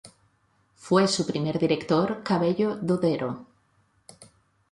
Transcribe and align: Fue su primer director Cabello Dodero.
Fue 0.77 1.07
su 1.07 1.27
primer 1.27 1.59
director 1.59 2.23
Cabello 2.23 2.75
Dodero. 2.75 3.45